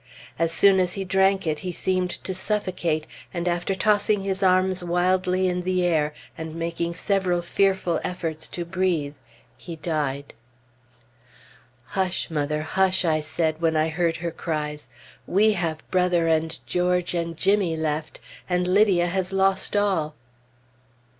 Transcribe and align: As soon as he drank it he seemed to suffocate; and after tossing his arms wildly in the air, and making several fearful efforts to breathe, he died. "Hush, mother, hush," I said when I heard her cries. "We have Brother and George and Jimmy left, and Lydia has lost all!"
As 0.39 0.51
soon 0.51 0.79
as 0.79 0.93
he 0.93 1.05
drank 1.05 1.45
it 1.45 1.59
he 1.59 1.71
seemed 1.71 2.09
to 2.23 2.33
suffocate; 2.33 3.05
and 3.35 3.47
after 3.47 3.75
tossing 3.75 4.23
his 4.23 4.41
arms 4.41 4.83
wildly 4.83 5.47
in 5.47 5.61
the 5.61 5.85
air, 5.85 6.11
and 6.35 6.55
making 6.55 6.95
several 6.95 7.43
fearful 7.43 7.99
efforts 8.03 8.47
to 8.47 8.65
breathe, 8.65 9.13
he 9.59 9.75
died. 9.75 10.33
"Hush, 11.89 12.31
mother, 12.31 12.63
hush," 12.63 13.05
I 13.05 13.19
said 13.19 13.61
when 13.61 13.75
I 13.75 13.89
heard 13.89 14.15
her 14.15 14.31
cries. 14.31 14.89
"We 15.27 15.51
have 15.51 15.87
Brother 15.91 16.25
and 16.27 16.57
George 16.65 17.13
and 17.13 17.37
Jimmy 17.37 17.77
left, 17.77 18.19
and 18.49 18.67
Lydia 18.67 19.05
has 19.05 19.31
lost 19.31 19.75
all!" 19.75 20.15